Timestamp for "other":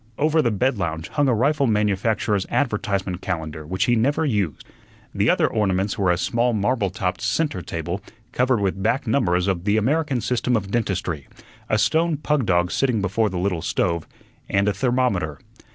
5.29-5.45